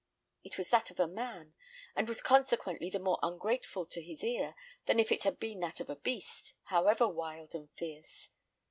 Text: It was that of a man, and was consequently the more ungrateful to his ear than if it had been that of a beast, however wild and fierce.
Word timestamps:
It 0.43 0.57
was 0.57 0.69
that 0.69 0.89
of 0.89 0.99
a 0.99 1.07
man, 1.07 1.53
and 1.95 2.07
was 2.07 2.23
consequently 2.23 2.89
the 2.89 2.97
more 2.97 3.19
ungrateful 3.21 3.85
to 3.85 4.01
his 4.01 4.23
ear 4.23 4.55
than 4.87 4.97
if 4.99 5.11
it 5.11 5.21
had 5.21 5.37
been 5.39 5.59
that 5.59 5.79
of 5.79 5.91
a 5.91 5.95
beast, 5.95 6.55
however 6.63 7.07
wild 7.07 7.53
and 7.53 7.69
fierce. 7.73 8.31